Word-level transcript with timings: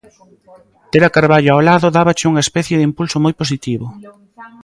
Ter 0.91 1.01
a 1.07 1.13
Carballo 1.15 1.51
ao 1.53 1.65
lado 1.69 1.87
dábache 1.97 2.29
unha 2.31 2.45
especie 2.45 2.77
de 2.77 2.85
impulso 2.89 3.17
moi 3.23 3.33
positivo. 3.41 3.87